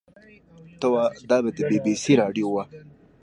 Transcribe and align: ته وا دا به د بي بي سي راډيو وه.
ته 0.79 0.87
وا 0.93 1.03
دا 1.29 1.37
به 1.43 1.49
د 1.55 1.57
بي 1.69 1.77
بي 1.85 1.93
سي 2.03 2.13
راډيو 2.21 2.47
وه. 2.53 2.63